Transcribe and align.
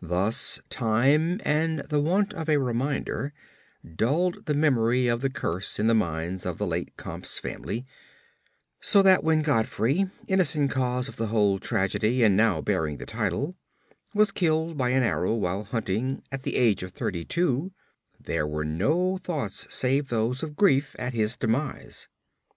Thus 0.00 0.60
time 0.70 1.40
and 1.44 1.80
the 1.80 1.98
want 2.00 2.32
of 2.32 2.48
a 2.48 2.58
reminder 2.60 3.32
dulled 3.96 4.46
the 4.46 4.54
memory 4.54 5.08
of 5.08 5.20
the 5.20 5.28
curse 5.28 5.80
in 5.80 5.88
the 5.88 5.96
minds 5.96 6.46
of 6.46 6.58
the 6.58 6.66
late 6.68 6.96
Comte's 6.96 7.36
family, 7.36 7.84
so 8.80 9.02
that 9.02 9.24
when 9.24 9.42
Godfrey, 9.42 10.08
innocent 10.28 10.70
cause 10.70 11.08
of 11.08 11.16
the 11.16 11.26
whole 11.26 11.58
tragedy 11.58 12.22
and 12.22 12.36
now 12.36 12.60
bearing 12.60 12.98
the 12.98 13.04
title, 13.06 13.56
was 14.14 14.30
killed 14.30 14.78
by 14.78 14.90
an 14.90 15.02
arrow 15.02 15.34
whilst 15.34 15.72
hunting, 15.72 16.22
at 16.30 16.44
the 16.44 16.54
age 16.54 16.84
of 16.84 16.92
thirty 16.92 17.24
two, 17.24 17.72
there 18.20 18.46
were 18.46 18.64
no 18.64 19.16
thoughts 19.18 19.66
save 19.74 20.06
those 20.08 20.44
of 20.44 20.54
grief 20.54 20.94
at 21.00 21.14
his 21.14 21.36
demise. 21.36 22.06